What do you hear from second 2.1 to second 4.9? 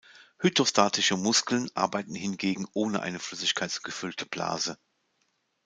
hingegen ohne eine flüssigkeitsgefüllte Blase.